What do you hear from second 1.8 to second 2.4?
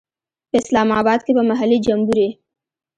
جمبوري.